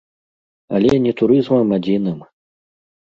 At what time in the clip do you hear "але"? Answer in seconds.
0.79-0.93